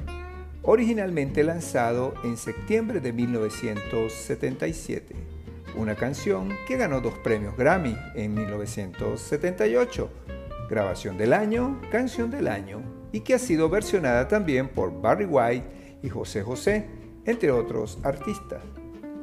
[0.64, 5.16] originalmente lanzado en septiembre de 1977,
[5.76, 10.10] una canción que ganó dos premios Grammy en 1978
[10.72, 16.00] grabación del año, canción del año, y que ha sido versionada también por Barry White
[16.02, 16.88] y José José,
[17.26, 18.64] entre otros artistas.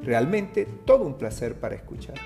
[0.03, 2.17] Realmente todo un placer para escuchar.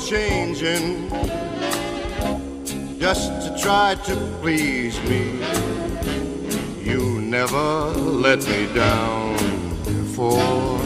[0.00, 1.10] Changing
[2.98, 5.40] just to try to please me.
[6.82, 9.36] You never let me down
[9.84, 10.80] before.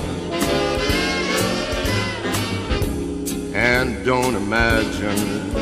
[3.54, 5.52] And don't imagine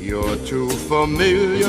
[0.00, 1.68] you're too familiar.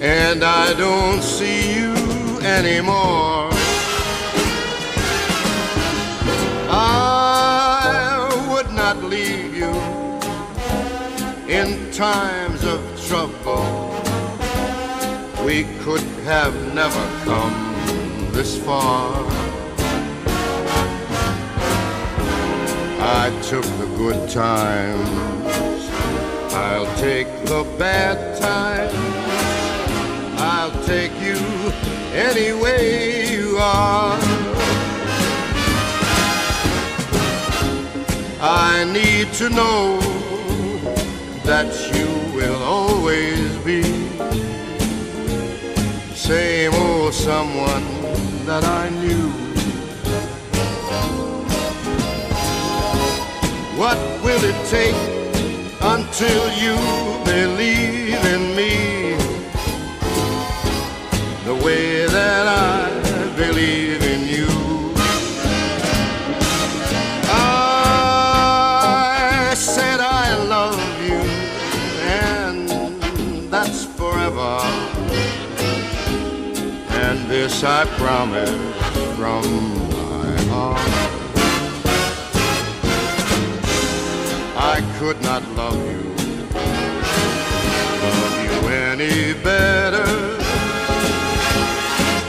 [0.00, 1.94] And I don't see you
[2.40, 3.43] anymore.
[11.94, 13.92] Times of trouble.
[15.46, 17.52] We could have never come
[18.32, 19.24] this far.
[22.98, 25.88] I took the good times,
[26.52, 28.92] I'll take the bad times.
[30.40, 31.36] I'll take you
[32.12, 34.18] any way you are.
[38.40, 40.13] I need to know
[41.44, 43.82] that you will always be
[46.14, 47.84] same old someone
[48.46, 49.28] that I knew.
[53.78, 54.96] What will it take
[55.82, 56.76] until you
[57.24, 59.16] believe in me
[61.44, 62.83] the way that I
[77.66, 78.50] I promise
[79.16, 79.42] from
[79.88, 80.80] my heart.
[84.54, 86.02] I could not love you,
[88.02, 90.04] love you any better.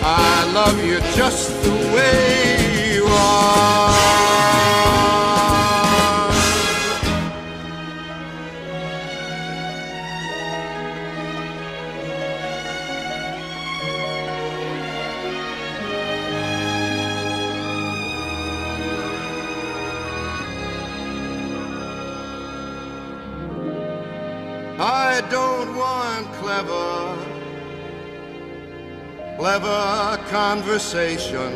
[0.07, 2.44] I love you just the way
[30.35, 31.53] conversation.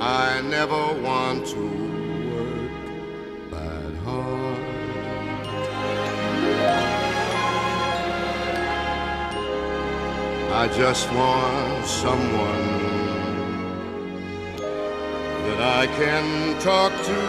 [0.00, 1.64] I never want to
[2.32, 2.72] work
[3.50, 4.62] that hard.
[10.62, 12.68] I just want someone
[15.46, 17.20] that I can talk to.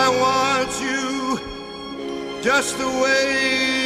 [0.00, 3.77] I want you just the way.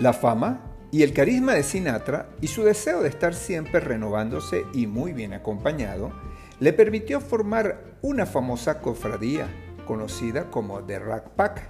[0.00, 4.86] La fama y el carisma de Sinatra y su deseo de estar siempre renovándose y
[4.86, 6.12] muy bien acompañado
[6.60, 9.48] le permitió formar una famosa cofradía
[9.86, 11.68] conocida como The Rat Pack,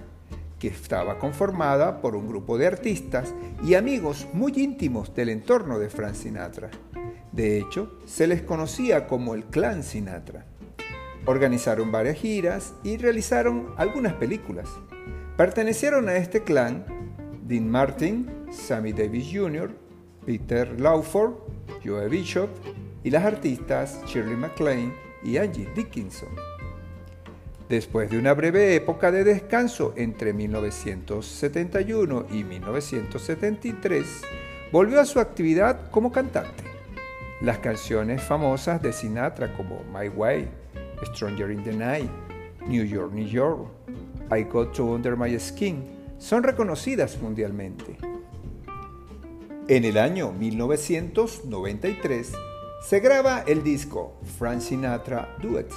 [0.58, 5.88] que estaba conformada por un grupo de artistas y amigos muy íntimos del entorno de
[5.88, 6.70] Frank Sinatra.
[7.32, 10.46] De hecho, se les conocía como el Clan Sinatra.
[11.26, 14.68] Organizaron varias giras y realizaron algunas películas.
[15.36, 16.84] Pertenecieron a este clan
[17.46, 19.70] Dean Martin, Sammy Davis Jr.,
[20.24, 21.34] Peter Lawford,
[21.84, 22.50] Joe Bishop
[23.02, 24.92] y las artistas Shirley MacLaine
[25.22, 26.28] y Angie Dickinson.
[27.68, 34.22] Después de una breve época de descanso entre 1971 y 1973,
[34.72, 36.64] volvió a su actividad como cantante.
[37.42, 40.48] Las canciones famosas de Sinatra como My Way,
[41.14, 42.10] Stranger in the Night,
[42.66, 43.68] New York, New York,
[44.30, 45.84] I Got to Under My Skin
[46.18, 47.98] son reconocidas mundialmente.
[49.68, 52.32] En el año 1993
[52.80, 55.70] se graba el disco Frank Sinatra Duet,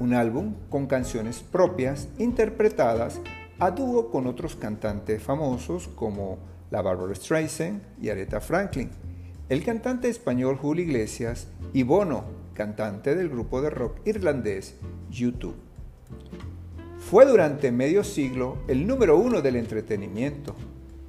[0.00, 3.20] un álbum con canciones propias interpretadas
[3.58, 6.38] a dúo con otros cantantes famosos como
[6.70, 8.88] la Barbara Streisand y Aretha Franklin,
[9.50, 12.24] el cantante español Julio Iglesias y Bono,
[12.54, 14.76] cantante del grupo de rock irlandés
[15.10, 15.52] U2.
[16.98, 20.56] Fue durante medio siglo el número uno del entretenimiento.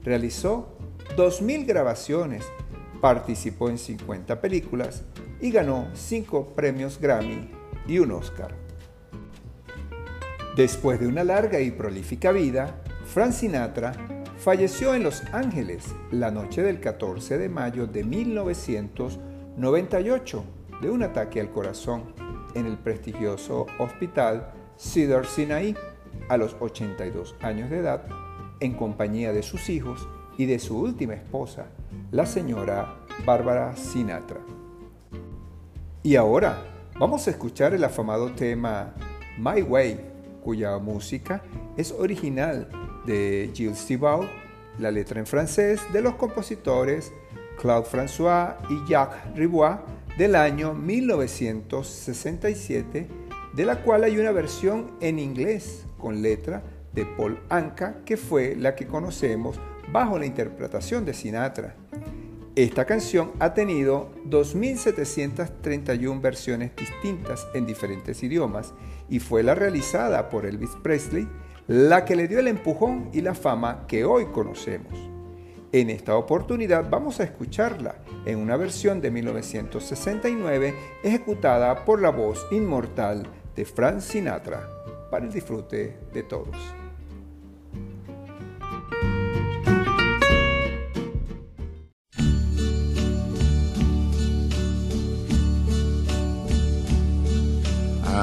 [0.04, 0.76] Realizó
[1.16, 2.46] 2.000 grabaciones,
[3.02, 5.04] participó en 50 películas
[5.42, 7.50] y ganó 5 premios Grammy
[7.88, 8.54] y un Oscar.
[10.56, 13.94] Después de una larga y prolífica vida, Frank Sinatra
[14.38, 20.44] falleció en Los Ángeles la noche del 14 de mayo de 1998
[20.82, 22.14] de un ataque al corazón
[22.56, 25.76] en el prestigioso hospital Cedar Sinai
[26.30, 28.06] a los 82 años de edad
[28.60, 30.08] en compañía de sus hijos
[30.40, 31.66] y de su última esposa,
[32.12, 34.40] la señora Bárbara Sinatra.
[36.02, 36.64] Y ahora
[36.98, 38.94] vamos a escuchar el afamado tema
[39.38, 40.00] My Way,
[40.42, 41.44] cuya música
[41.76, 42.70] es original
[43.06, 44.30] de Gilles Thibault,
[44.80, 47.12] la letra en francés de los compositores
[47.60, 49.76] Claude François y Jacques Ribois
[50.18, 53.10] del año 1967,
[53.54, 56.64] de la cual hay una versión en inglés con letra
[56.94, 59.60] de Paul Anka, que fue la que conocemos
[59.92, 61.76] bajo la interpretación de Sinatra.
[62.56, 68.74] Esta canción ha tenido 2.731 versiones distintas en diferentes idiomas
[69.10, 71.28] y fue la realizada por Elvis Presley
[71.68, 74.92] la que le dio el empujón y la fama que hoy conocemos.
[75.72, 80.74] En esta oportunidad vamos a escucharla en una versión de 1969
[81.04, 84.68] ejecutada por la voz inmortal de Frank Sinatra
[85.12, 86.79] para el disfrute de todos.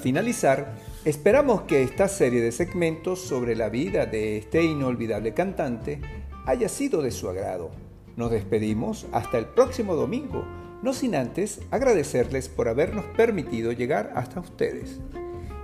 [0.00, 6.00] finalizar, esperamos que esta serie de segmentos sobre la vida de este inolvidable cantante
[6.46, 7.70] haya sido de su agrado.
[8.16, 10.44] Nos despedimos hasta el próximo domingo,
[10.82, 15.00] no sin antes agradecerles por habernos permitido llegar hasta ustedes.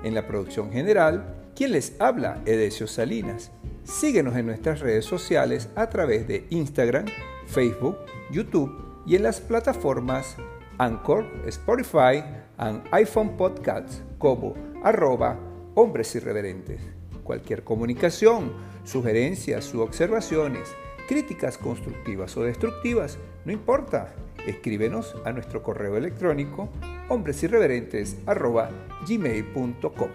[0.05, 3.51] En la producción general, quien les habla, Edesio Salinas.
[3.84, 7.07] Síguenos en nuestras redes sociales a través de Instagram,
[7.47, 7.97] Facebook,
[8.30, 10.37] YouTube y en las plataformas
[10.78, 12.22] Anchor, Spotify
[12.59, 15.38] and iPhone Podcasts como arroba
[15.74, 16.80] hombres irreverentes.
[17.22, 18.52] Cualquier comunicación,
[18.84, 20.68] sugerencias u observaciones,
[21.09, 24.14] críticas constructivas o destructivas, no importa.
[24.46, 26.68] Escríbenos a nuestro correo electrónico
[27.09, 28.70] hombresirreverentes arroba
[29.07, 30.11] gmail.com.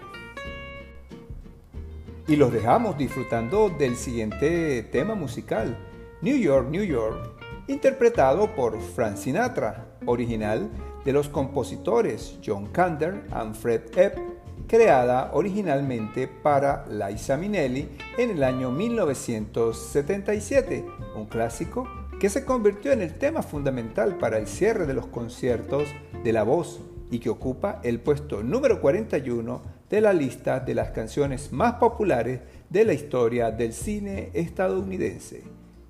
[2.28, 5.76] Y los dejamos disfrutando del siguiente tema musical,
[6.22, 7.18] New York, New York,
[7.66, 10.70] interpretado por Frank Sinatra, original
[11.04, 14.18] de los compositores John Kander y Fred Epp,
[14.66, 20.86] creada originalmente para Liza Minnelli en el año 1977,
[21.16, 21.86] un clásico
[22.18, 25.88] que se convirtió en el tema fundamental para el cierre de los conciertos
[26.22, 26.80] de La Voz
[27.10, 32.40] y que ocupa el puesto número 41 de la lista de las canciones más populares
[32.70, 35.42] de la historia del cine estadounidense.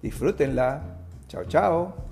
[0.02, 0.98] Disfrútenla.
[1.28, 2.11] Chao, chao.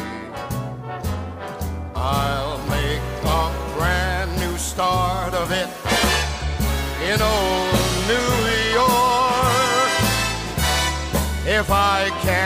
[2.03, 5.69] I'll make a brand new start of it
[7.07, 7.75] in old
[8.09, 8.31] New
[8.73, 9.91] York.
[11.45, 12.40] If I can